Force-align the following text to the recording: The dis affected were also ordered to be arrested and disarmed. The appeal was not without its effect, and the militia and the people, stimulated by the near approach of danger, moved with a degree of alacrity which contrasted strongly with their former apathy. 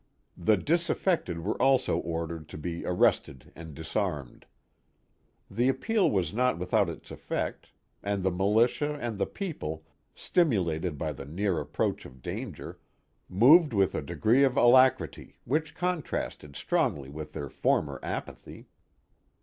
The 0.35 0.57
dis 0.57 0.89
affected 0.89 1.41
were 1.41 1.61
also 1.61 1.99
ordered 1.99 2.49
to 2.49 2.57
be 2.57 2.83
arrested 2.87 3.51
and 3.55 3.75
disarmed. 3.75 4.47
The 5.47 5.69
appeal 5.69 6.09
was 6.09 6.33
not 6.33 6.57
without 6.57 6.89
its 6.89 7.11
effect, 7.11 7.69
and 8.01 8.23
the 8.23 8.31
militia 8.31 8.97
and 8.99 9.19
the 9.19 9.27
people, 9.27 9.85
stimulated 10.15 10.97
by 10.97 11.13
the 11.13 11.25
near 11.25 11.59
approach 11.59 12.07
of 12.07 12.23
danger, 12.23 12.79
moved 13.29 13.73
with 13.73 13.93
a 13.93 14.01
degree 14.01 14.41
of 14.43 14.57
alacrity 14.57 15.37
which 15.45 15.75
contrasted 15.75 16.55
strongly 16.55 17.07
with 17.11 17.33
their 17.33 17.51
former 17.51 17.99
apathy. 18.01 18.65